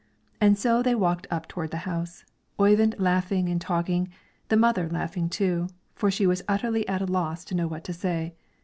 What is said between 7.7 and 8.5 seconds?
to say.